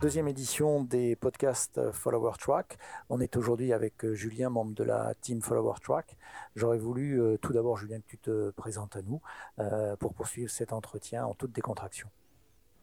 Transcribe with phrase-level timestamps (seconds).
[0.00, 2.78] Deuxième édition des podcasts Follower Track.
[3.10, 6.16] On est aujourd'hui avec euh, Julien, membre de la team Follower Track.
[6.56, 9.20] J'aurais voulu euh, tout d'abord, Julien, que tu te présentes à nous
[9.58, 12.08] euh, pour poursuivre cet entretien en toute décontraction.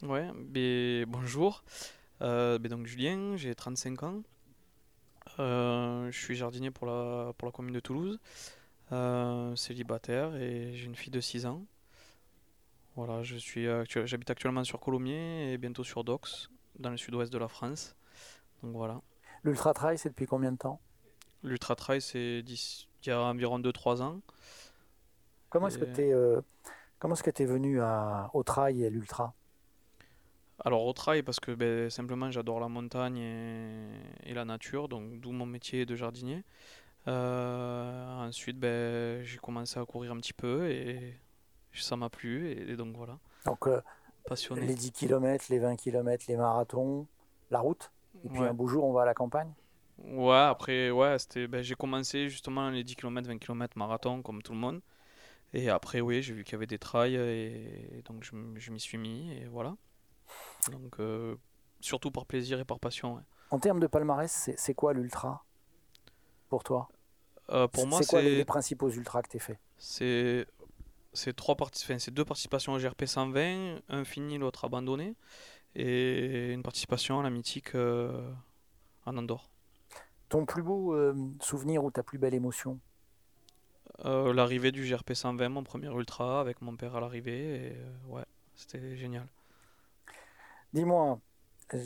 [0.04, 1.64] Ouais, ben, bonjour.
[2.22, 4.22] Euh, ben Julien, j'ai 35 ans.
[5.40, 8.20] Euh, je suis jardinier pour la, pour la commune de Toulouse.
[8.92, 11.66] Euh, célibataire et j'ai une fille de 6 ans.
[12.98, 17.32] Voilà, je suis actu- j'habite actuellement sur Colomiers et bientôt sur Dox, dans le sud-ouest
[17.32, 17.96] de la France.
[18.64, 19.02] Donc voilà.
[19.44, 20.82] L'Ultra Trail, c'est depuis combien de temps?
[21.44, 24.20] L'Ultra Trail, c'est il y a environ 2-3 ans.
[25.50, 26.14] Comment est-ce que tu es,
[27.00, 29.34] comment est-ce que tu es venu à, au trail et à l'Ultra?
[30.66, 33.90] Alors au trail parce que ben, simplement j'adore la montagne et,
[34.24, 36.44] et la nature, donc d'où mon métier de jardinier.
[37.08, 41.16] Euh, ensuite ben, j'ai commencé à courir un petit peu et
[41.84, 43.82] ça m'a plu et, et donc voilà, Donc, euh,
[44.26, 44.66] passionné.
[44.66, 47.08] les 10 km, les 20 km, les marathons,
[47.52, 47.92] la route.
[48.26, 48.48] Et puis Ouais.
[48.48, 49.52] un beau jour, on va à la campagne.
[49.98, 54.42] Ouais, après ouais, c'était ben, j'ai commencé justement les 10 km, 20 km marathon comme
[54.44, 54.82] tout le monde.
[55.54, 58.80] Et après oui, j'ai vu qu'il y avait des trails et, donc je, je m'y
[58.80, 59.76] suis mis et voilà.
[60.72, 61.36] Donc euh,
[61.82, 63.16] surtout par plaisir et par passion.
[63.16, 63.22] ouais.
[63.50, 65.44] En termes de palmarès, c'est quoi l'Ultra
[66.50, 66.90] pour toi?
[67.50, 69.58] Euh, pour moi C'est quoi les, principaux ultras que tu fait?
[69.78, 70.46] C'est
[71.18, 75.16] c'est trois parties, enfin, c'est deux participations au GRP 120, un fini, l'autre abandonné,
[75.76, 78.32] et une participation à la mythique euh,
[79.06, 79.50] en Andorre.
[80.30, 82.80] Ton plus beau euh, souvenir ou ta plus belle émotion
[84.06, 88.08] Euh, l'arrivée du GRP 120, mon premier ultra, avec mon père à l'arrivée, et euh,
[88.08, 89.28] ouais, c'était génial.
[90.74, 91.20] Dis-moi,
[91.74, 91.84] euh,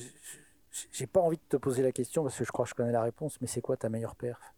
[0.92, 2.92] j'ai pas envie de te poser la question parce que je crois que je connais
[2.92, 4.54] la réponse, mais c'est quoi ta meilleure perf?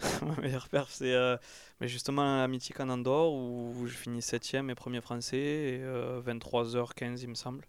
[0.22, 1.36] Ma meilleure perf, c'est euh,
[1.80, 5.82] mais justement la mythique en Andorre, où je finis 7ème et premier français, et
[6.24, 7.64] 23h15, il me semble.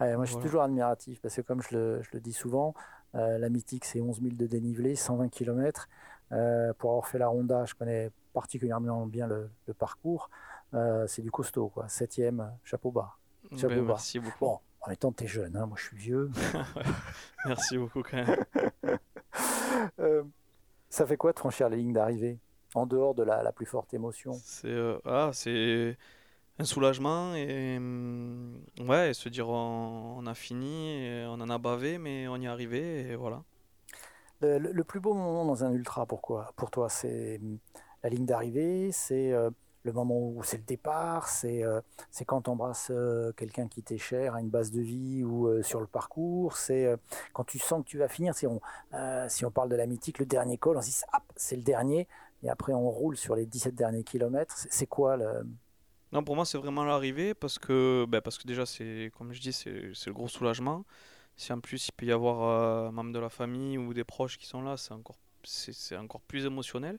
[0.00, 2.74] Moi, je suis toujours admiratif parce que, comme je le, je le dis souvent,
[3.14, 5.88] euh, la mythique, c'est 11 000 de dénivelé, 120 km.
[6.78, 10.28] pour avoir fait la Ronda, je connais particulièrement bien le, le parcours.
[10.74, 11.88] Euh, c'est du costaud, quoi.
[11.88, 13.16] Septième, chapeau bas.
[13.56, 13.94] Chapeau Ben, bas.
[13.94, 14.44] merci beaucoup.
[14.44, 16.30] Bon, en même temps, t'es jeune, hein, moi je suis vieux.
[17.46, 18.44] Merci beaucoup quand même.
[20.94, 22.38] Euh, ça fait quoi de franchir la ligne d'arrivée
[22.74, 24.42] En dehors de la, la plus forte émotion?
[24.42, 25.96] C'est euh, ah, c'est
[26.58, 31.50] un soulagement et hum, ouais, et se dire on, on a fini, et on en
[31.50, 33.44] a bavé, mais on y est arrivé et voilà.
[34.40, 36.52] Le, le- plus beau moment dans un ultra, pourquoi?
[36.56, 37.58] Pour toi, c'est hum,
[38.02, 39.50] la ligne d'arrivée, c'est euh,
[39.84, 41.80] le moment où c'est le départ, c'est euh,
[42.26, 42.90] quand tu embrasses
[43.36, 46.86] quelqu'un qui t'est cher à une base de vie ou euh, sur le parcours, c'est
[46.86, 46.96] euh,
[47.32, 48.34] quand tu sens que tu vas finir.
[48.34, 48.60] Si on,
[48.94, 51.56] euh, si on parle de la mythique, le dernier col, on se dit hop, c'est
[51.56, 52.08] le dernier,
[52.42, 54.54] et après on roule sur les 17 derniers kilomètres.
[54.70, 55.46] C'est quoi le...
[56.12, 58.64] Non, pour moi, c'est vraiment l'arrivée parce que ben, parce que déjà
[59.16, 60.84] comme je dis, c'est le gros soulagement.
[61.36, 64.04] Si en plus il peut y avoir euh, un membre de la famille ou des
[64.04, 65.16] proches qui sont là, c'est encore
[65.98, 66.98] encore plus émotionnel.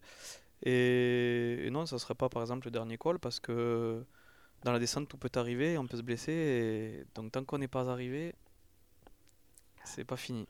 [0.63, 4.03] Et, et non, ça serait pas par exemple le dernier col parce que
[4.63, 7.67] dans la descente tout peut arriver, on peut se blesser et donc tant qu'on n'est
[7.69, 8.35] pas arrivé,
[9.83, 10.47] c'est pas fini.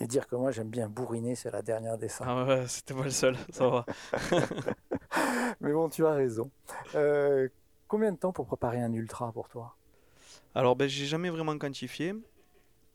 [0.00, 2.26] Et dire que moi j'aime bien bourriner, c'est la dernière descente.
[2.26, 3.86] Ah ouais, c'était pas le seul, ça va.
[5.60, 6.50] Mais bon, tu as raison.
[6.94, 7.48] Euh,
[7.88, 9.76] combien de temps pour préparer un ultra pour toi?
[10.54, 12.14] Alors, ben, j'ai jamais vraiment quantifié.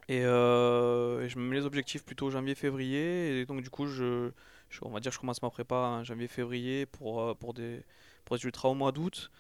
[0.10, 3.42] Et, euh, et je me mets les objectifs plutôt janvier-février.
[3.42, 4.32] Et donc, du coup, je,
[4.70, 7.84] je- on va dire que je commence ma prépa en janvier-février pour, euh, pour, des,
[8.26, 9.32] pour des ultras au mois d'août.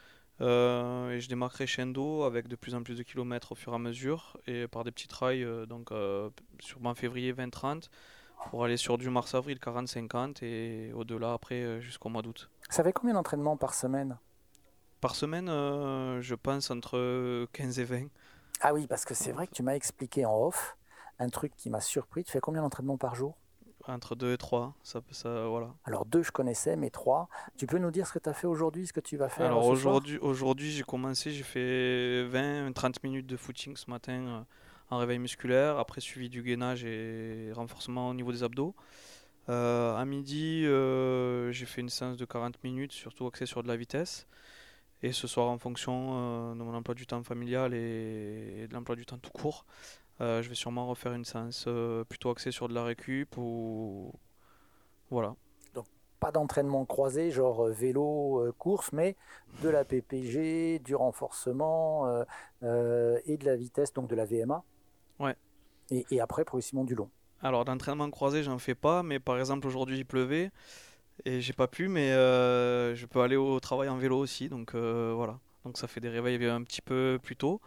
[0.41, 3.75] Euh, et je démarre crescendo avec de plus en plus de kilomètres au fur et
[3.75, 4.37] à mesure.
[4.47, 7.89] Et par des petits trails, euh, donc euh, sûrement février 20-30,
[8.49, 12.49] pour aller sur du mars-avril 40-50 et au-delà après jusqu'au mois d'août.
[12.69, 14.17] Ça fait combien d'entraînements par semaine?
[15.01, 15.47] Par semaine,
[16.21, 18.07] je pense entre 15 et 20.
[18.61, 20.77] Ah oui, parce que c'est vrai que tu m'as expliqué en off
[21.19, 22.23] un truc qui m'a surpris.
[22.23, 23.37] Tu fais combien d'entraînements par jour?
[23.87, 25.73] Entre 2 et 3, ça, peut- ça, voilà.
[25.85, 27.29] Alors deux, je connaissais, mais trois.
[27.57, 29.53] Tu peux nous dire ce que tu as fait aujourd'hui, ce que tu vas faire
[29.53, 30.01] Alors euh, soir?
[30.01, 34.41] aujourd'hui, aujourd'hui j'ai commencé, j'ai fait 20-30 minutes de footing ce matin euh,
[34.89, 38.73] en réveil musculaire, après suivi du gainage et renforcement au niveau des abdos.
[39.49, 43.67] Euh, à midi, euh, j'ai fait une séance de 40 minutes, surtout axée sur de
[43.69, 44.27] la vitesse.
[45.03, 48.73] Et ce soir, en fonction euh, de mon emploi du temps familial et, et de
[48.73, 49.65] l'emploi du temps tout court,
[50.21, 54.13] euh, je vais sûrement refaire une séance euh, plutôt axée sur de la récup ou
[55.09, 55.35] voilà.
[56.21, 59.15] Pas d'entraînement croisé, genre euh, vélo, euh, course, mais
[59.61, 62.07] de la PPG, du renforcement
[62.61, 64.63] et de la vitesse, donc de la VMA.
[65.19, 65.35] Ouais.
[65.91, 67.09] Et, et après, progressivement du long.
[67.41, 70.51] Alors d'entraînement croisé, j'en fais pas, mais par exemple aujourd'hui il pleuvait
[71.25, 75.39] et j'ai pas pu, mais je peux aller au travail en vélo aussi, donc voilà.
[75.65, 77.59] Donc ça fait des réveils un petit peu plus tôt.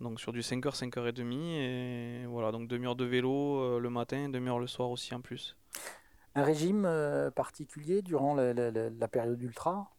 [0.00, 1.32] Donc sur du 5h, 5h30.
[1.32, 5.54] Et voilà, donc demi-heure de vélo euh, le matin, demi-heure le soir aussi en plus.
[6.34, 9.90] Un régime euh, particulier durant la, période ultra?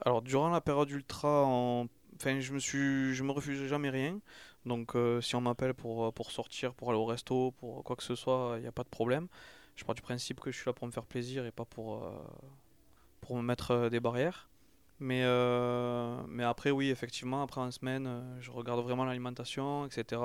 [0.00, 4.18] Alors durant la période ultra, enfin, je me suis, je me refuse jamais rien.
[4.64, 8.02] Donc euh, si on m'appelle pour, pour sortir, pour aller au resto, pour quoi que
[8.02, 9.28] ce soit, il n'y a pas de problème.
[9.76, 12.10] Je pars du principe que je suis là pour me faire plaisir et pas pour,
[13.20, 14.49] pour me mettre des barrières.
[15.00, 20.20] Mais, euh, mais après, oui, effectivement, après en semaine, euh, je regarde vraiment l'alimentation, etc.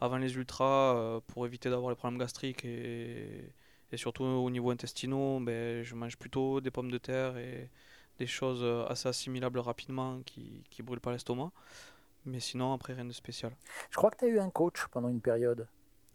[0.00, 3.52] Avant les ultras, euh, pour éviter d'avoir les problèmes gastriques et,
[3.92, 7.68] et surtout au niveau intestinaux, ben, je mange plutôt des pommes de terre et
[8.18, 11.50] des choses assez assimilables rapidement qui ne brûlent pas l'estomac.
[12.24, 13.52] Mais sinon, après, rien de spécial.
[13.90, 15.68] Je crois que tu as eu un coach pendant une période.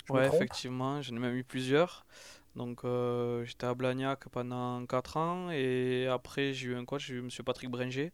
[0.10, 2.06] Oui, effectivement, j'en ai même eu plusieurs.
[2.56, 7.16] Donc euh, j'étais à Blagnac pendant 4 ans et après j'ai eu un coach, j'ai
[7.16, 7.30] eu M.
[7.46, 8.12] Patrick Bringer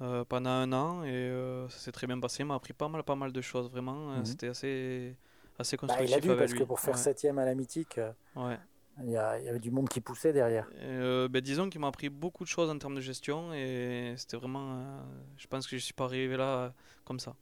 [0.00, 2.42] euh, pendant un an et euh, ça s'est très bien passé.
[2.42, 4.16] Il m'a appris pas mal, pas mal de choses vraiment.
[4.16, 4.24] Mhm.
[4.24, 5.14] C'était assez,
[5.58, 6.10] assez constructif.
[6.10, 8.00] Bah, il a dû parce que pour faire 7 septième à la mythique,
[8.36, 8.58] ouais.
[9.02, 10.68] il, y avait du monde qui poussait derrière.
[10.80, 14.82] Ben, disons qu'il m'a appris beaucoup de choses en termes de gestion et c'était vraiment.
[15.36, 16.72] je pense que je suis pas arrivé là
[17.04, 17.34] comme ça.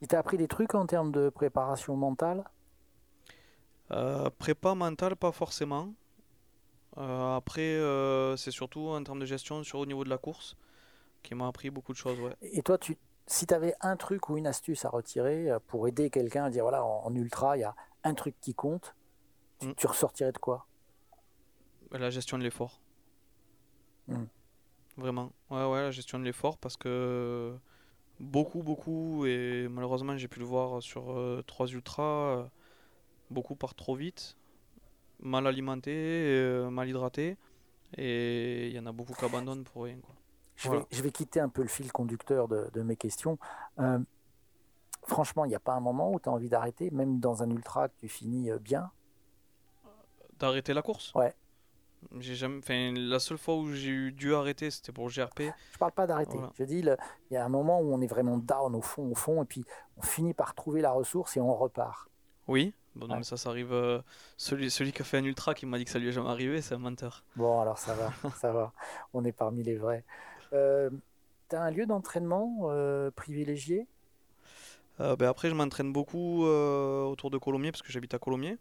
[0.00, 2.42] Il t'a appris des trucs en termes de préparation mentale?
[3.92, 5.92] Euh, prépa mentale, pas forcément.
[6.98, 10.56] Euh, après, euh, c'est surtout en termes de gestion sur au niveau de la course
[11.22, 12.18] qui m'a appris beaucoup de choses.
[12.20, 12.34] Ouais.
[12.40, 12.96] Et toi, tu,
[13.26, 16.64] si tu avais un truc ou une astuce à retirer pour aider quelqu'un à dire
[16.64, 17.74] voilà, en, ultra, il y a
[18.04, 18.94] un truc qui compte,
[19.60, 19.74] tu, mm.
[19.84, 20.66] ressortirais de quoi?
[21.92, 22.80] La gestion de l'effort.
[24.08, 24.24] Mm.
[24.96, 25.32] Vraiment.
[25.50, 27.54] Ouais, ouais, la gestion de l'effort parce que
[28.20, 31.14] beaucoup, beaucoup, et malheureusement, j'ai pu le voir sur
[31.46, 32.50] trois ultras
[33.32, 34.36] beaucoup partent trop vite,
[35.20, 37.36] mal alimentés, euh, mal hydratés,
[37.96, 39.98] et il y en a beaucoup qui abandonnent pour rien.
[40.00, 40.14] Quoi.
[40.56, 43.38] Je, vais, je, vais, quitter un peu le fil conducteur de, de mes questions.
[43.80, 43.98] Euh,
[45.06, 47.50] franchement, il n'y a pas un moment où tu as envie d'arrêter, même dans un
[47.50, 48.90] ultra que tu finis euh, bien?
[50.38, 51.12] D'arrêter la course?
[51.14, 51.34] Ouais.
[52.18, 55.42] J'ai jamais, enfin, la seule fois où j'ai eu dû arrêter, c'était pour le GRP.
[55.72, 56.36] Je parle pas d'arrêter.
[56.58, 56.96] Je dis, il
[57.30, 59.64] y a un moment où on est vraiment down au fond, au fond, et puis
[59.96, 62.08] on finit par trouver la ressource et on repart.
[62.48, 63.72] Oui, Bon, non, mais ça, ça arrive.
[63.72, 64.00] Euh,
[64.36, 66.28] celui, celui qui a fait un ultra qui m'a dit que ça lui est jamais
[66.28, 67.24] arrivé, c'est un menteur.
[67.36, 68.72] Bon, alors ça va, ça va.
[69.14, 70.04] On est parmi les vrais.
[70.52, 70.90] Euh,
[71.48, 73.86] tu as un lieu d'entraînement euh, privilégié?
[74.98, 78.56] Ben Après, je m'entraîne beaucoup autour de Colomiers parce que j'habite à Colomiers.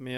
[0.00, 0.16] Mais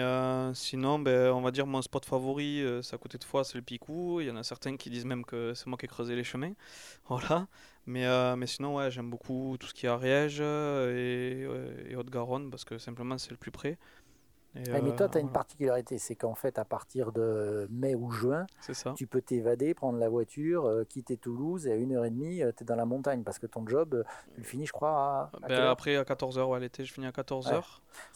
[0.53, 3.63] sinon, ben, on va dire mon spot favori, c'est à côté de fois, c'est le
[3.63, 4.21] Picou.
[4.21, 6.23] Il y en a certains qui disent même que c'est moi qui ai creusé les
[6.23, 6.53] chemins.
[7.09, 7.47] Voilà.
[7.87, 12.49] Mais, euh, mais sinon, ouais, j'aime beaucoup tout ce qui est Ariège euh, et, Haute-Garonne
[12.51, 13.77] parce que simplement c'est le plus près.
[14.55, 18.45] Mais toi, tu as une particularité, c'est qu'en fait, à partir de mai ou juin,
[18.95, 22.75] tu peux t'évader, prendre la voiture, euh, quitter Toulouse et à 1h30, tu es dans
[22.75, 24.03] la montagne parce que ton job,
[24.33, 25.47] tu le finis, je crois, à.
[25.47, 27.63] Ben, après, à 14h, ouais, l'été, je finis à 14h.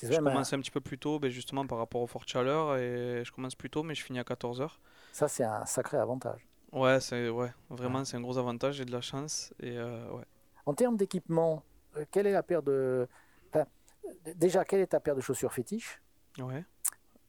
[0.02, 3.24] Je commence un petit peu plus tôt, ben, justement par rapport au fort chaleur, et
[3.24, 4.72] je commence plus tôt, mais je finis à 14h.
[5.14, 6.46] Ça, c'est un sacré avantage.
[6.76, 10.26] Ouais, c'est ouais, vraiment c'est un gros avantage, j'ai de la chance et euh, ouais.
[10.66, 11.64] En termes d'équipement,
[11.96, 13.08] euh, quelle est la paire de
[14.36, 16.02] déjà quelle est ta paire de chaussures fétiche
[16.40, 16.64] Ouais.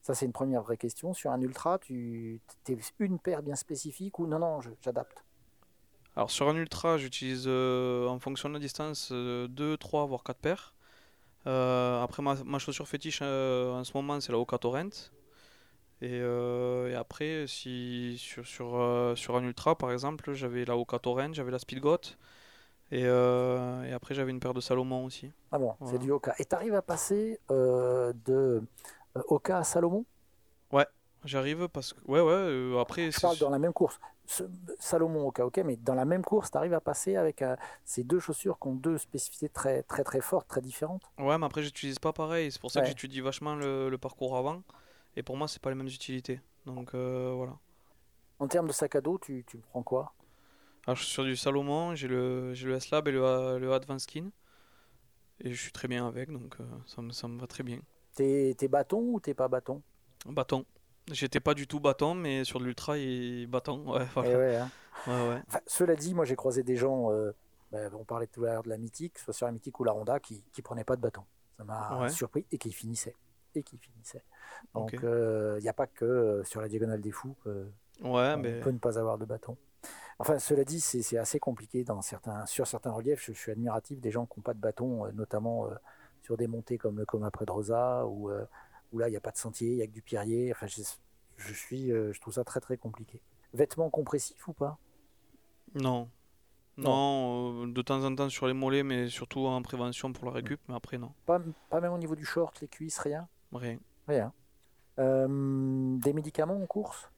[0.02, 1.14] Ça c'est une première vraie question.
[1.14, 5.24] Sur un ultra, tu es une paire bien spécifique ou non non, j'adapte?
[6.14, 10.38] Alors sur un ultra, j'utilise euh, en fonction de la distance 2, 3 voire 4
[10.38, 10.74] paires.
[11.44, 15.10] après ma, ma, chaussure fétiche en ce moment c'est la Oka Torrent.
[16.02, 20.98] Euh, et, après, si, sur, sur, euh, sur, un ultra, par exemple, j'avais la Oka
[20.98, 22.16] Torrent, j'avais la Speedgoat.
[22.92, 25.32] Et, euh, et après, j'avais une paire de Salomon aussi.
[25.50, 26.34] Ah bon, c'est du Oka.
[26.38, 28.62] Et tu arrives à passer de
[29.28, 30.04] Oka à Salomon
[30.72, 30.86] Ouais,
[31.24, 32.00] j'arrive parce que.
[32.06, 33.10] Ouais, ouais, après.
[33.10, 33.98] Je parle dans la même course.
[34.80, 37.44] Salomon, Oka, ok, mais dans la même course, tu arrives à passer avec
[37.84, 41.46] ces deux chaussures qui ont deux spécificités très, très, très fortes, très différentes Ouais, mais
[41.46, 42.52] après, j'utilise pas pareil.
[42.52, 44.62] C'est pour ça que j'étudie vachement le, le parcours avant.
[45.16, 46.40] Et pour moi, c'est pas les mêmes utilités.
[46.66, 47.58] Donc euh, voilà.
[48.38, 50.14] En termes de sac à dos, tu, tu prends quoi?
[50.86, 54.30] Alors, je suis sur du Salomon, j'ai le, le S-Lab et le, le Advanced Skin.
[55.40, 57.80] Et je suis très bien avec, donc euh, ça, me, ça me va très bien.
[58.16, 59.82] T'es es bâton ou t'es pas bâton?
[60.24, 60.64] Bâton.
[61.12, 63.84] J'étais pas du tout bâton, mais sur l'ultra, il bâton.
[63.86, 64.30] Ouais, voilà.
[64.30, 64.70] Eh ouais, hein.
[65.06, 65.42] ouais, ouais.
[65.66, 67.32] cela dit, moi j'ai croisé des gens, euh,
[67.70, 69.92] ben, on parlait tout à l'heure de la mythique, soit sur la mythique ou la
[69.92, 71.22] Ronda, qui, qui prenaient pas de bâton.
[71.58, 73.14] Ça m'a surpris et qui finissaient.
[73.54, 74.24] Et qui finissaient.
[74.74, 77.36] Donc il euh, n'y a pas que euh, sur la diagonale des fous
[78.02, 78.12] on
[78.62, 79.56] peut ne pas avoir de bâton.
[80.18, 83.22] Enfin, cela dit, c'est assez compliqué dans certains, sur certains reliefs.
[83.24, 85.68] Je, suis admiratif des gens qui n'ont pas de bâton, euh, notamment
[86.26, 88.30] sur des montées comme, comme après de Rosa, où,
[88.92, 90.52] où là, il n'y a pas de sentier, il n'y a que du pierrier.
[90.52, 90.82] Enfin, je,
[91.36, 93.20] je, suis, je trouve ça très très compliqué.
[93.54, 94.76] Vêtements compressifs ou pas?
[95.74, 96.10] Non.
[96.78, 100.32] Non, euh, de temps en temps sur les mollets, mais surtout en prévention pour la
[100.32, 101.12] récup, mais après non.
[101.24, 101.40] Pas,
[101.70, 103.26] pas même au niveau du short, les cuisses, rien?
[103.52, 103.78] Rien.
[104.06, 104.32] Rien.
[104.98, 107.10] Euh, des médicaments en course?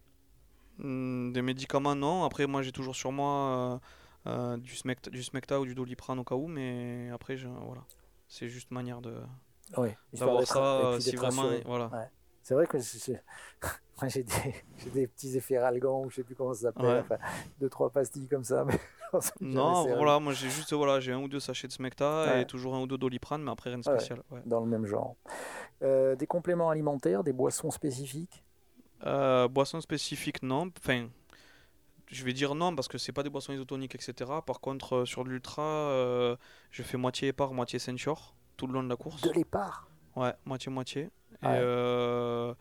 [0.79, 2.23] Hmm, des médicaments, non.
[2.25, 3.81] Après, moi, j'ai toujours sur moi
[4.27, 7.49] euh, euh, du, smecta, du Smecta ou du Doliprane au cas où, mais après, je,
[7.49, 7.83] voilà.
[8.29, 9.15] C'est juste manière de
[9.77, 9.89] Oui.
[10.13, 11.43] d'avoir ça euh, si vraiment.
[11.43, 11.63] rassuré.
[11.67, 11.87] Voilà.
[11.87, 12.09] Ouais.
[12.43, 12.79] C'est vrai que
[14.09, 17.01] j'ai des, j'ai des petits effets ralgants, ou je sais plus comment ça s'appelle, Ouais.
[17.01, 17.17] enfin,
[17.61, 18.65] deux, trois pastilles comme ça.
[18.69, 18.79] Mais
[19.41, 22.43] Non, voilà, moi j'ai juste voilà, j'ai un ou deux sachets de Smecta Ouais.
[22.43, 24.23] et toujours un ou deux Doliprane, mais après rien de spécial.
[24.31, 24.41] ouais.
[24.47, 25.17] Dans le même genre.
[25.83, 28.45] Euh, des compléments alimentaires, des boissons spécifiques?
[29.07, 30.71] Euh, boissons spécifiques, non.
[30.79, 31.09] Enfin,
[32.11, 34.43] je vais dire non parce que c'est pas des boissons isotoniques, etc.
[34.43, 36.37] Par contre, euh, sur l'ultra, euh,
[36.71, 39.23] je fais moitié épar, moitié ceinture tout le long de la course.
[39.23, 41.03] De l'épar Ouais, moitié-moitié.
[41.03, 41.11] Et,
[41.43, 41.59] Ah ouais.
[41.63, 42.55] euh,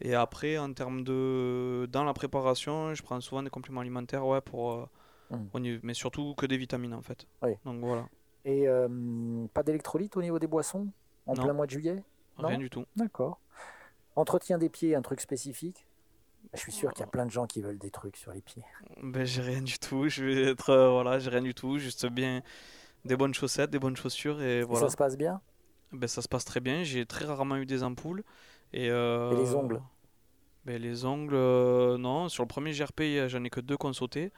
[0.00, 1.86] et après, en termes de.
[1.92, 4.72] Dans la préparation, je prends souvent des compléments alimentaires, ouais, pour.
[4.72, 4.86] euh,
[5.30, 5.58] Mm.
[5.60, 7.26] niveau- Mais surtout que des vitamines, en fait.
[7.42, 7.52] Oui.
[7.64, 8.06] Donc voilà,
[8.44, 10.88] Et euh, pas d'électrolytes au niveau des boissons?
[11.26, 11.44] En Non.
[11.44, 12.02] plein mois de juillet?
[12.38, 12.48] Non?
[12.48, 12.84] rien du tout.
[12.96, 13.40] D'accord.
[14.16, 15.86] Entretien des pieds, un truc spécifique?
[16.54, 18.42] Je suis sûr qu'il y a plein de gens qui veulent des trucs sur les
[18.42, 18.64] pieds.
[19.02, 20.08] Ben, j'ai rien du tout.
[20.08, 20.70] Je vais être.
[20.70, 21.78] euh, voilà, j'ai rien du tout.
[21.78, 22.42] Juste bien
[23.04, 24.86] des bonnes chaussettes, des bonnes chaussures et Et voilà.
[24.86, 25.40] ça se passe bien?
[25.92, 26.82] Ben, ça se passe très bien.
[26.84, 28.22] J'ai très rarement eu des ampoules.
[28.72, 29.80] Et, euh, Et les ongles?
[30.64, 32.28] Ben, Les ongles, euh, non.
[32.28, 34.32] Sur le premier GRP, j'en ai que deux qu'on sauté.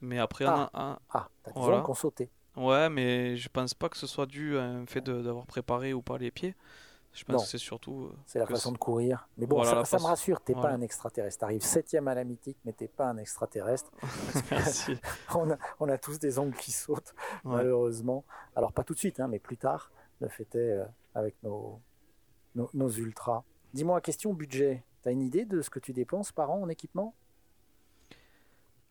[0.00, 1.82] Mais après, on a un- Ah, t'as des Voilà.
[1.82, 2.30] qui ont sauté.
[2.56, 6.02] Ouais, mais je pense pas que ce soit dû à un fait d'avoir préparé ou
[6.02, 6.54] pas les pieds.
[7.12, 7.40] Je pense Non.
[7.42, 8.10] que c'est surtout.
[8.12, 9.28] euh, C'est la façon de courir.
[9.38, 11.40] Mais bon, Voilà, ça, me rassure, t'es pas un extraterrestre.
[11.40, 13.90] T'arrives septième à la mythique, mais t'es pas un extraterrestre.
[14.50, 14.96] Merci.
[15.34, 17.56] on, a, on a tous des ongles qui sautent, Ouais.
[17.56, 18.24] malheureusement.
[18.54, 19.90] Alors pas tout de suite, hein, mais plus tard.
[20.20, 20.84] Le est euh,
[21.14, 21.80] avec nos,
[22.54, 23.42] nos, nos ultras.
[23.72, 24.84] Dis-moi, question budget.
[25.02, 27.14] T'as une idée de ce que tu dépenses par an en équipement?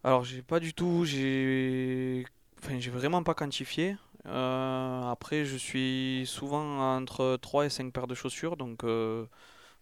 [0.04, 1.04] Alors, j'ai pas du tout.
[1.06, 2.26] J'ai.
[2.60, 3.98] Enfin, j'ai vraiment pas quantifié.
[4.28, 8.58] Euh, après, je suis souvent entre 3 et 5 paires de chaussures.
[8.58, 9.26] Donc, euh,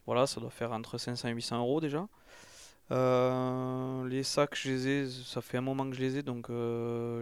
[0.06, 2.08] voilà, ça doit faire entre 500 et 800 euros déjà.
[2.92, 5.10] Euh, les sacs, je les ai.
[5.10, 6.24] Ça fait un moment que je les ai.
[6.24, 6.50] Donc,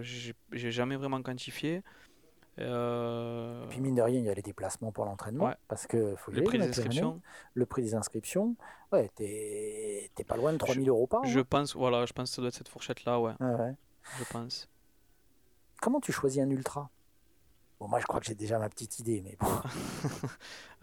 [0.01, 1.81] j'ai jamais vraiment quantifié.
[2.59, 5.45] Euh, Et puis mine de rien, il y a les déplacements pour l'entraînement.
[5.45, 5.55] Ouais.
[5.67, 7.21] Parce que faut y aller, prix des inscriptions.
[7.53, 8.55] Le prix des inscriptions.
[8.91, 11.25] Ouais, t'es pas loin de 3000 euros par an.
[11.25, 11.45] Je hein.
[11.49, 13.33] pense, voilà, je pense que ça doit être cette fourchette-là, ouais.
[13.39, 14.69] je pense.
[15.81, 16.89] Comment tu choisis un ultra?
[17.87, 19.47] Moi je crois que j'ai déjà ma petite idée, mais bon.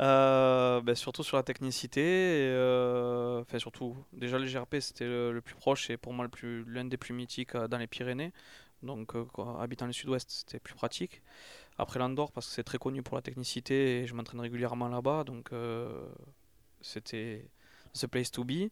[0.00, 5.42] Euh, ben, surtout sur la technicité, euh, enfin surtout, déjà le GRP c'était le, le
[5.42, 8.32] plus proche et pour moi le l'un des plus mythiques euh, dans les Pyrénées.
[8.82, 9.12] Donc
[9.60, 11.22] habitant le sud-ouest c'était plus pratique.
[11.76, 15.24] Après l'Andorre parce que c'est très connu pour la technicité et je m'entraîne régulièrement là-bas,
[15.24, 15.50] donc
[16.80, 17.50] c'était
[17.94, 18.70] the place to be.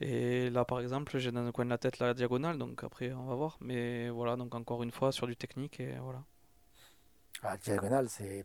[0.00, 3.12] Et là par exemple j'ai dans un coin de la tête la diagonale, donc après
[3.12, 3.56] on va voir.
[3.62, 6.22] Mais voilà, donc encore une fois sur du technique et voilà.
[7.42, 8.44] La diagonale, c'est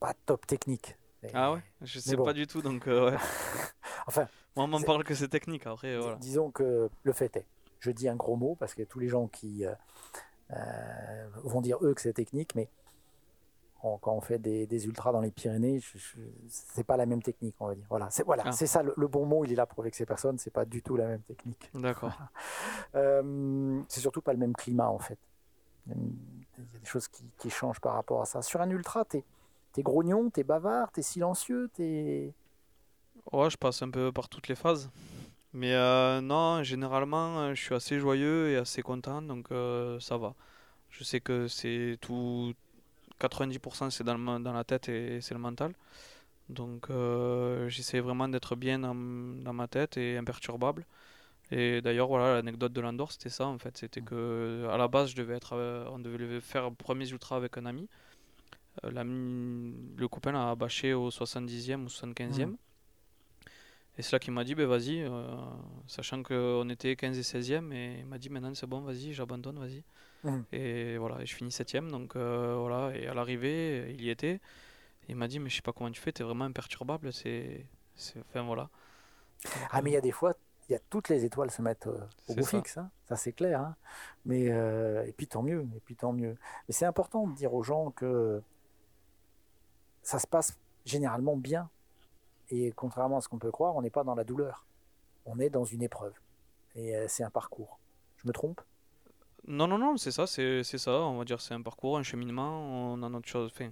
[0.00, 0.96] pas top technique.
[1.34, 2.24] Ah ouais, je sais bon.
[2.24, 3.16] pas du tout, donc euh, ouais.
[4.06, 6.16] Enfin, Moi, on m'en parle que c'est technique, après, voilà.
[6.16, 7.46] Disons que le fait est,
[7.80, 9.74] je dis un gros mot parce que tous les gens qui euh,
[10.52, 12.68] euh, vont dire eux que c'est technique, mais
[13.82, 15.80] on- quand on fait des, des ultras dans les Pyrénées,
[16.48, 17.86] c'est pas la même technique, on va dire.
[17.90, 18.52] Voilà, c'est voilà, Ah.
[18.52, 19.44] c'est ça le, le bon mot.
[19.44, 20.38] Il est là pour vexer personne.
[20.38, 21.70] C'est pas du tout la même technique.
[21.74, 22.12] D'accord.
[22.94, 25.18] Euh, c'est surtout pas le même climat en fait.
[26.58, 28.42] Il y a des choses qui, changent par rapport à ça.
[28.42, 29.24] Sur un ultra, t'es
[29.76, 32.34] es grognon, t'es bavard, t'es silencieux, t'es
[33.32, 34.90] Ouais, je passe un peu par toutes les phases.
[35.52, 40.16] Mais euh, non, généralement, euh, je suis assez joyeux et assez content, donc euh, ça
[40.16, 40.34] va.
[40.90, 42.54] Je sais que c'est tout.
[43.20, 45.74] 90% c'est dans, la tête et c'est le mental.
[46.48, 46.88] Donc
[47.68, 50.86] j'essaie vraiment d'être bien dans ma tête et imperturbable.
[51.50, 53.76] Et d'ailleurs, voilà, l'anecdote de l'Andorre, c'était ça en fait.
[53.78, 57.36] C'était que à la base, je devais être, euh, on devait faire le premier ultra
[57.36, 57.88] avec un ami.
[58.84, 62.56] Euh, l'ami- le copain a bâché au 70e ou 75e.
[63.98, 65.10] Et c'est là qu'il m'a dit, ben vas-y, euh,
[65.88, 69.58] sachant qu'on était 15 et 16e, et il m'a dit, maintenant c'est bon, vas-y, j'abandonne,
[69.58, 69.82] vas-y.
[70.22, 70.46] Mhm.
[70.52, 74.40] Et voilà, et je finis 7e, donc euh, voilà, et à l'arrivée, il y était.
[75.08, 77.66] Il m'a dit, mais je sais pas comment tu fais, t'es vraiment imperturbable, c'est.
[78.30, 78.70] Enfin voilà.
[79.70, 80.34] Ah, mais il y a des fois,
[80.72, 81.98] y a toutes les étoiles se mettent euh,
[82.28, 82.42] au ça.
[82.42, 82.90] fixe, hein.
[83.08, 83.60] ça c'est clair.
[83.60, 83.76] hein.
[84.24, 86.36] Mais euh, et puis tant mieux, et puis tant mieux.
[86.68, 88.42] Mais c'est important de dire aux gens que
[90.02, 91.70] ça se passe généralement bien.
[92.50, 94.66] Et contrairement à ce qu'on peut croire, on n'est pas dans la douleur.
[95.26, 96.14] On est dans une épreuve.
[96.74, 97.78] Et euh, c'est un parcours.
[98.16, 98.60] Je me trompe?
[99.46, 102.02] Non, non, non, c'est ça, c'est c'est ça, on va dire, c'est un parcours, un
[102.02, 103.70] cheminement, on a notre chose, enfin,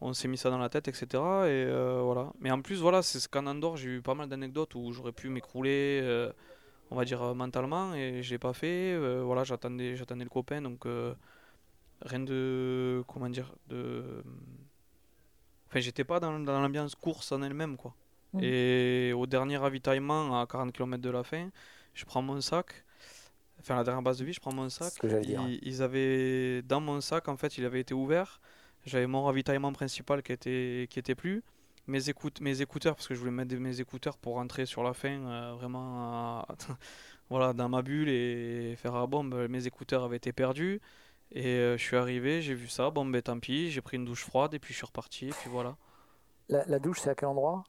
[0.00, 1.04] on s'est mis ça dans la tête, etc.
[1.04, 2.32] Et euh, voilà.
[2.40, 5.12] Mais en plus, voilà, c'est ce qu'en Andorre, j'ai eu pas mal d'anecdotes où j'aurais
[5.12, 6.32] pu m'écrouler, euh,
[6.90, 8.94] on va dire, euh, mentalement, et je l'ai pas fait.
[8.94, 10.86] euh, voilà, j'attendais, j'attendais le copain, donc
[12.02, 13.02] rien de.
[13.06, 14.22] Comment dire de...
[15.68, 17.94] Enfin, j'étais pas dans, dans l'ambiance course en elle-même, quoi.
[18.32, 18.40] Mhm.
[18.42, 21.50] Et au dernier ravitaillement, à 40 km de la fin,
[21.94, 22.84] je prends mon sac.
[23.60, 24.94] Enfin, la dernière base de vie, je prends mon sac.
[24.98, 26.62] que dire, ils avaient.
[26.62, 28.40] Dans mon sac, en fait, il avait été ouvert.
[28.86, 31.42] J'avais mon ravitaillement principal qui était, qui était plus.
[31.86, 34.94] Mes, écoute, mes écouteurs, parce que je voulais mettre mes écouteurs pour rentrer sur la
[34.94, 36.46] fin, euh, vraiment à-
[37.30, 39.34] voilà, dans ma bulle et faire la bombe.
[39.48, 40.80] Mes écouteurs avaient été perdus.
[41.32, 44.04] Et euh, je suis arrivé, j'ai vu ça, bon ben tant pis, j'ai pris une
[44.04, 45.76] douche froide et puis je suis reparti, et puis voilà.
[46.50, 47.64] La, la douche, c'est à quel endroit?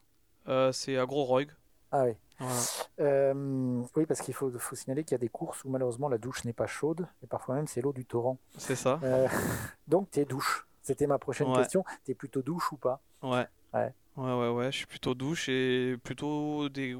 [0.48, 1.48] Euh, c'est à Gros Roig.
[1.90, 2.14] Ah oui.
[2.38, 2.60] Voilà.
[3.00, 6.18] Euh, oui, parce qu'il faut, faut signaler qu'il y a des courses où malheureusement la
[6.18, 8.38] douche n'est pas chaude, et parfois même c'est l'eau du torrent.
[8.58, 9.00] C'est ça.
[9.02, 9.28] Euh,
[9.88, 10.66] donc, tu es douche.
[10.82, 11.56] C'était ma prochaine Ouais.
[11.56, 11.84] question.
[12.04, 13.00] Tu es plutôt douche ou pas?
[13.22, 13.46] Ouais.
[13.72, 13.92] Ouais.
[14.16, 14.72] Ouais, ouais, ouais.
[14.72, 16.96] Je suis plutôt douche et plutôt des,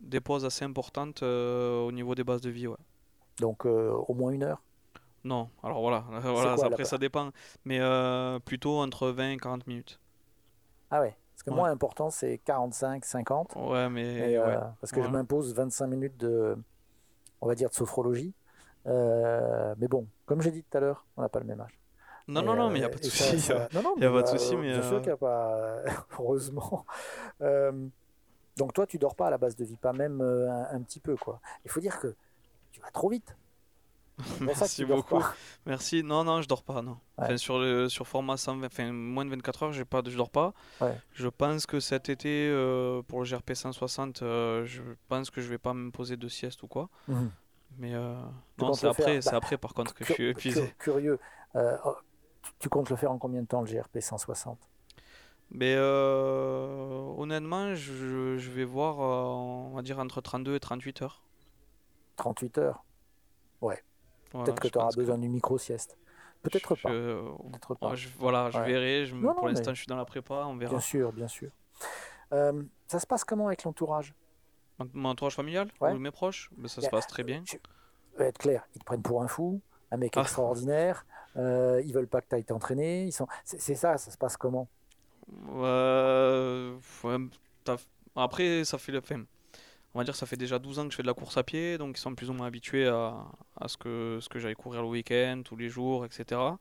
[0.00, 2.76] des pauses assez importantes euh, au niveau des bases de vie, ouais.
[3.38, 4.62] Donc, euh, au moins une heure?
[5.24, 7.30] Non, alors voilà, voilà, quoi, après ça dépend,
[7.64, 10.00] mais euh, plutôt entre 20 et 40 minutes.
[10.90, 11.16] Ah ouais.
[11.34, 11.56] Parce que Ouais.
[11.56, 13.54] moi, important, c'est 45, 50.
[13.56, 14.58] Ouais, mais Et, ouais.
[14.80, 16.56] parce que je m'impose 25 minutes de,
[17.40, 18.34] on va dire, de sophrologie.
[18.86, 21.78] Mais bon, comme j'ai dit tout à l'heure, on n'a pas le même âge.
[22.28, 23.40] Non, non, non, euh, mais il n'y a pas de souci.
[23.40, 25.12] ça- non, non, Y a pas de euh, souci, mais, Bien sûr euh, qu'il n'y
[25.12, 25.76] a pas.
[26.18, 26.84] Heureusement.
[28.56, 31.00] Donc, toi, tu dors pas à la base de vie, pas même un, un petit
[31.00, 31.40] peu, quoi.
[31.64, 32.14] Il faut dire que
[32.70, 33.36] tu vas trop vite.
[34.38, 35.24] Que Merci beaucoup.
[35.66, 36.02] Merci.
[36.04, 36.92] Non, non, je dors pas, non.
[37.16, 37.24] Ouais.
[37.24, 40.16] Enfin, sur le sur format 120, enfin, moins de 24 heures, j'ai pas, de- je
[40.18, 40.52] dors pas.
[40.82, 40.94] Ouais.
[41.14, 45.48] Je pense que cet été, euh, pour le GRP 160, euh, je pense que je
[45.48, 46.90] vais pas me poser de sieste ou quoi.
[47.08, 47.30] Mhm.
[47.78, 48.14] Mais euh,
[48.58, 50.74] non, c'est après, c'est Bah, après par contre que je Cur- suis épuisé.
[50.78, 51.18] Curieux.
[52.44, 54.58] Euh, tu, comptes le faire en combien de temps, le GRP 160
[55.50, 61.02] Mais euh, honnêtement, je, je vais voir, euh, on va dire entre 32 et 38
[61.02, 61.22] heures.
[62.16, 62.84] 38 heures?
[63.60, 63.80] Voilà,
[64.30, 65.98] Peut-être que tu auras pense que besoin d'une micro-sieste.
[66.42, 66.90] Peut-être pas.
[66.90, 67.90] je- Peut-être pas.
[67.90, 68.66] ouais, je- voilà, je Ouais.
[68.66, 69.06] verrai.
[69.06, 70.70] Je, Non, pour mais- l'instant, je suis dans la prépa, on verra.
[70.72, 71.50] Bien sûr, bien sûr.
[72.32, 74.14] Euh, ça se passe comment avec l'entourage?
[74.94, 75.92] Mon, entourage familial Ouais.
[75.92, 77.42] ou mes proches, ben, ça se passe très bien.
[77.46, 77.58] Je
[78.18, 79.60] vais être clair, ils te prennent pour un fou,
[79.92, 80.22] un mec Ah.
[80.22, 83.26] extraordinaire, euh, ils veulent pas que tu ailles t'entraîner, ils sont...
[83.44, 84.68] c'est ça, ça se passe comment?
[85.50, 86.76] Euh,
[88.16, 88.98] Après, ça fait le.
[88.98, 89.24] enfin,
[89.94, 91.42] on va dire, ça fait déjà 12 ans que je fais de la course à
[91.42, 93.26] pied, donc ils sont plus ou moins habitués à,
[93.60, 96.58] à ce que, ce que j'aille courir le week-end, tous les jours, etc.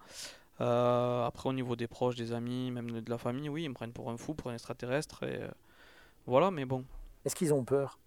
[0.61, 3.73] Euh, après, au niveau des proches, des amis, même de la famille, oui, ils me
[3.73, 5.49] prennent pour un fou, pour un extraterrestre, et euh,
[6.27, 6.85] voilà, mais bon,
[7.25, 7.99] Est-ce qu'ils ont peur?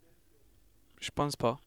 [1.00, 1.58] Je pense pas.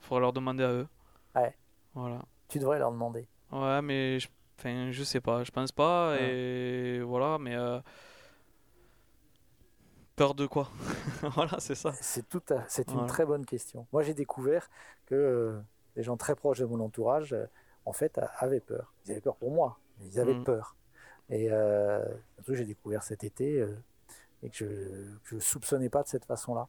[0.00, 0.88] Faudra leur demander à eux.
[1.34, 1.56] Ouais.
[1.94, 2.22] Voilà.
[2.48, 3.28] Tu devrais leur demander.
[3.52, 6.32] Ouais, mais je, enfin, je sais pas, je pense pas, Ouais.
[6.32, 7.54] et voilà, mais.
[7.56, 7.80] euh,
[10.16, 10.68] Peur de quoi?
[11.34, 11.92] Voilà, c'est ça.
[12.00, 13.06] C'est tout à- c'est une Voilà.
[13.06, 13.86] très bonne question.
[13.92, 14.68] Moi, j'ai découvert
[15.06, 15.60] que euh,
[15.96, 17.46] des gens très proches de mon entourage, euh,
[17.86, 18.92] en fait, avaient peur.
[19.06, 20.44] Ils avaient peur pour moi, mais ils avaient Mhm.
[20.44, 20.76] peur.
[21.30, 22.04] Et euh,
[22.48, 23.74] j'ai découvert cet été euh,
[24.42, 24.56] et que
[25.24, 26.68] je je soupçonnais pas de cette façon-là.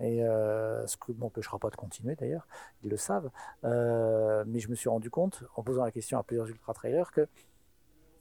[0.00, 2.46] Et euh, ce qui ne m'empêchera pas de continuer d'ailleurs,
[2.84, 3.30] ils le savent.
[3.64, 7.26] Euh, mais je me suis rendu compte, en posant la question à plusieurs ultra-trailers, que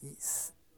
[0.01, 0.15] ils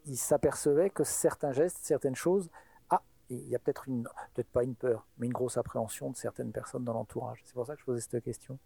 [0.05, 2.49] ils s'apercevaient que certains gestes, certaines choses,
[2.89, 6.17] ah, il y a peut-être une, peut-être pas une peur, mais une grosse appréhension de
[6.17, 7.41] certaines personnes dans l'entourage.
[7.45, 8.57] C'est pour ça que je posais cette question.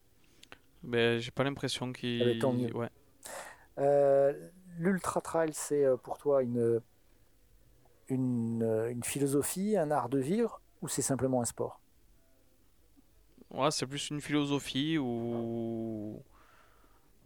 [0.84, 2.40] Ben, j'ai pas l'impression qu'il.
[2.42, 2.72] Ah ben.
[2.74, 2.90] Ouais.
[3.80, 6.82] Euh, L'ultra trail, c'est euh, pour toi une,
[8.08, 11.80] une, une philosophie, un art de vivre, ou c'est simplement un sport?
[13.54, 16.22] Ouais, c'est plus une philosophie où.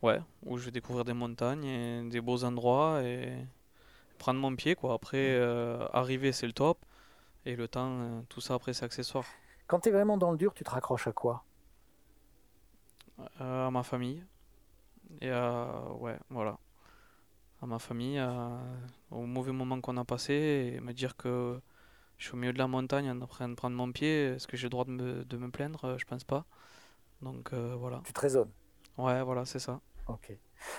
[0.01, 3.33] Ouais, où je vais découvrir des montagnes et des beaux endroits et
[4.19, 4.93] prendre mon pied, quoi.
[4.95, 6.79] Après, euh, arriver, c'est le top.
[7.45, 9.25] Et le temps, euh, tout ça après, c'est accessoire.
[9.67, 11.45] Quand tu es vraiment dans le dur, tu te raccroches à quoi?
[13.41, 14.23] Euh, à ma famille.
[15.21, 15.83] Et à.
[15.99, 16.57] Ouais, voilà.
[17.61, 18.59] À ma famille, à-
[19.11, 21.59] au mauvais moment qu'on a passé et me dire que
[22.17, 24.33] je suis au milieu de la montagne en train de prendre mon pied.
[24.33, 25.83] Est-ce que j'ai le droit de me, de me plaindre?
[25.85, 26.45] Euh, Je pense pas.
[27.21, 28.01] Donc euh, voilà.
[28.05, 28.51] Tu te raisonnes.
[28.97, 29.81] Ouais, voilà, c'est ça.
[30.07, 30.35] Ok.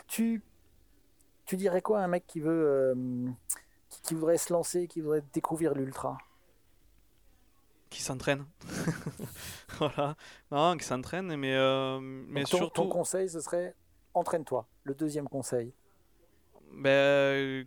[0.09, 0.43] Tu,
[1.45, 3.31] tu dirais quoi à un mec qui veut, euh,
[3.89, 6.19] qui, qui voudrait se lancer, qui voudrait découvrir l'ultra?
[7.91, 8.45] Qui s'entraîne.
[9.79, 10.17] voilà.
[10.51, 12.83] Non, qui s'entraîne, mais, euh, mais ton, surtout.
[12.83, 13.75] ton conseil, ce serait
[14.13, 14.67] entraîne-toi.
[14.85, 15.73] Le deuxième conseil.
[16.73, 17.67] Ben,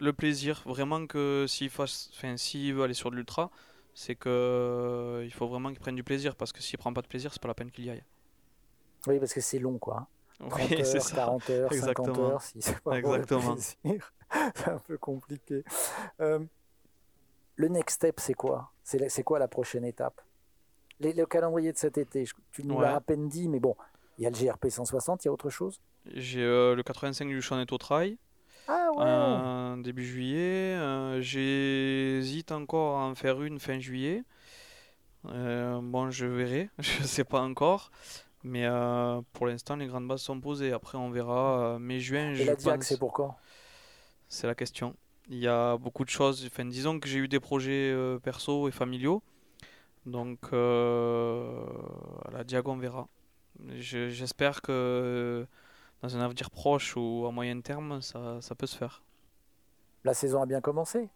[0.00, 3.50] le plaisir, vraiment que s'il fasse, enfin, s'il veut aller sur de l'ultra,
[3.94, 7.02] c'est que euh, il faut vraiment qu'il prenne du plaisir parce que s'il prend pas
[7.02, 8.04] de plaisir, c'est pas la peine qu'il y aille.
[9.06, 10.08] Oui, parce que c'est long, quoi.
[10.40, 10.48] hein.
[10.48, 11.16] 30 Oui, c'est heures, ça.
[11.16, 12.28] 40 heures, 50 Exactement.
[12.30, 13.54] heures, si c'est pas pour le Exactement.
[13.54, 13.74] plaisir.
[14.54, 15.64] c'est un peu compliqué.
[16.20, 16.40] Euh,
[17.56, 18.72] le next step, c'est quoi?
[18.82, 20.20] C'est quoi la prochaine étape?
[21.00, 22.82] Les- Le calendrier de cet été, je- tu nous Ouais.
[22.82, 23.76] l'as à peine dit, mais bon,
[24.18, 25.80] il y a le GRP 160, il y a autre chose?
[26.14, 28.18] J'ai euh, le 85 du Chaneto Trail.
[29.82, 30.76] Début juillet.
[31.20, 34.22] J'hésite encore à en faire une fin juillet.
[35.24, 36.70] bon, je verrai.
[36.78, 37.90] je sais pas encore.
[38.44, 38.66] Mais
[39.32, 40.72] pour l'instant, les grandes bases sont posées.
[40.72, 41.78] Après, on verra.
[41.80, 43.36] mai-juin, Et la Diac, c'est pour quand?
[44.28, 44.96] C'est la question.
[45.28, 46.44] Il y a beaucoup de choses.
[46.46, 49.22] Enfin, disons que j'ai eu des projets perso et familiaux.
[50.06, 51.64] Donc, euh,
[52.32, 53.08] la Diago, on verra.
[53.76, 55.46] J'espère que
[56.02, 59.02] dans un avenir proche ou à moyen terme, ça, ça, peut se faire.
[60.04, 61.08] La saison a bien commencé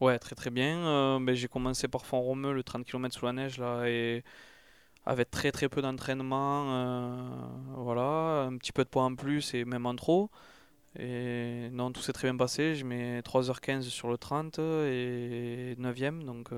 [0.00, 0.78] Ouais, très très bien.
[0.86, 4.24] Euh, ben, j'ai commencé par Font-Romeu, le 30 km sous la neige, là, et
[5.04, 6.64] avec très très peu d'entraînement.
[6.68, 7.18] Euh,
[7.76, 10.30] voilà, un petit peu de poids en plus et même en trop.
[10.98, 12.74] Et non, tout s'est très bien passé.
[12.74, 16.50] Je mets 3h15 sur le 30 et 9ème, donc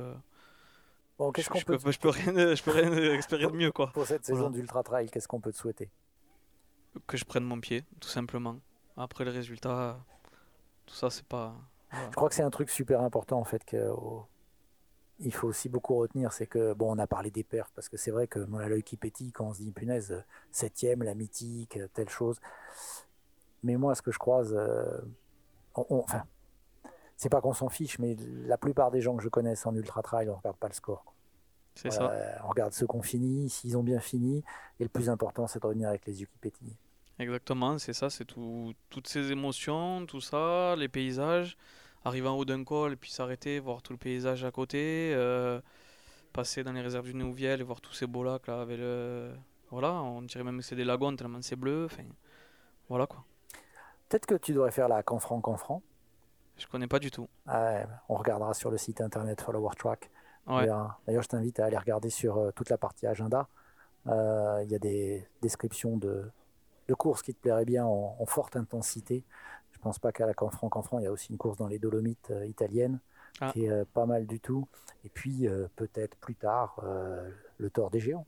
[1.35, 1.79] qu'est-ce qu'on peut.
[1.91, 3.91] je peux rien, je peux rien espérer de mieux, quoi.
[3.93, 5.91] Pour cette saison d'Ultra Trail, qu'est-ce qu'on peut te souhaiter?
[7.07, 8.61] Que je prenne mon pied, tout simplement.
[8.97, 9.99] Après le résultat,
[10.87, 11.55] tout ça, c'est pas.
[11.93, 13.93] Je crois que c'est un truc super important, en fait, que.
[15.25, 17.97] Il faut aussi beaucoup retenir, c'est que, bon, on a parlé des perfs, parce que
[17.97, 21.15] c'est vrai que on a l'œil qui pétille quand on se dit, punaise, septième, la
[21.15, 22.41] mythique, telle chose.
[23.63, 25.01] Mais moi, ce que je croise, euh,
[25.75, 26.25] enfin,
[27.17, 30.03] c'est pas qu'on s'en fiche, mais la plupart des gens que je connaisse en ultra
[30.03, 31.12] trail, on regarde pas le score.
[31.75, 32.13] C'est ça.
[32.45, 34.45] On regarde ceux qui ont fini, s'ils ont bien fini,
[34.79, 36.77] et le plus important, c'est de revenir avec les yeux qui pétillent.
[37.19, 41.57] Exactement, c'est ça, c'est tout, toutes ces émotions, tout ça, les paysages,
[42.05, 45.61] arriver en haut d'un col et puis s'arrêter, voir tout le paysage à côté, euh,
[46.33, 49.33] passer dans les réserves du Nouviel et voir tous ces beaux lacs là avec le...
[49.71, 52.05] Voilà, on dirait même que c'est des lagons tellement c'est bleu, enfin,
[52.89, 53.25] voilà quoi.
[54.09, 55.83] Peut-être que tu devrais faire la Canfranc-Canfranc
[56.59, 57.29] je connais pas du tout.
[57.47, 60.11] on regardera sur le site internet Follower Track.
[60.47, 63.49] D'ailleurs, je t'invite à aller regarder sur euh, toute la partie agenda.
[64.09, 66.31] Euh, il y a des descriptions de,
[66.99, 69.25] courses qui te plairaient bien en, forte intensité.
[69.71, 72.31] Je pense pas qu'à la Canfranc-Canfranc, il y a aussi une course dans les Dolomites
[72.31, 72.99] euh, italiennes
[73.41, 73.51] ah.
[73.51, 74.69] qui est pas mal du tout.
[75.05, 76.81] Et puis peut-être plus tard
[77.59, 78.27] le Tour des Géants.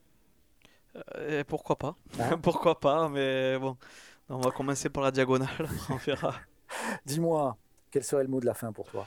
[1.46, 3.76] pourquoi pas hein Pourquoi pas Mais bon,
[4.28, 5.68] on va commencer par la diagonale.
[5.90, 6.34] on verra.
[7.04, 7.56] Dis-moi,
[7.90, 9.06] quel serait le mot de la fin pour toi?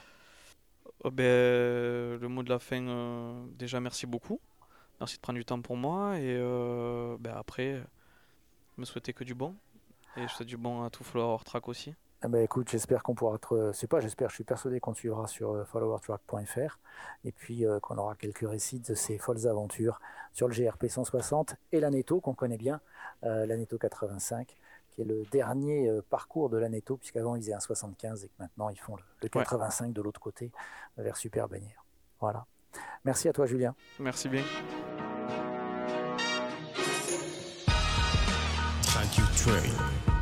[1.07, 4.39] Oh, ben, Le mot de la fin, euh, déjà merci beaucoup.
[4.99, 6.17] Merci de prendre du temps pour moi.
[6.19, 7.81] Et euh, ben, après,
[8.77, 9.55] me souhaiter que du bon.
[10.15, 11.93] Et je souhaite du bon à tout Follower Track aussi.
[12.25, 13.71] Eh ben, écoute, j'espère qu'on pourra être.
[13.73, 16.79] C'est pas, j'espère, je suis persuadé qu'on suivra sur euh, followertrack.fr
[17.23, 19.99] et puis qu'on aura quelques récits de ces folles aventures
[20.33, 22.79] sur le GRP 160 et l'Aneto qu'on connaît bien,
[23.21, 24.55] l'Aneto 85
[24.97, 28.33] qui est le dernier euh, parcours de l'Aneto, puisqu'avant ils faisaient un 75 et que
[28.39, 30.51] maintenant ils font le, 85 de l'autre côté
[30.97, 31.85] vers Super Bannière.
[32.19, 32.47] Voilà.
[33.05, 33.75] Merci à toi Julien.
[33.99, 34.43] Merci bien.
[38.93, 40.16] Thank you,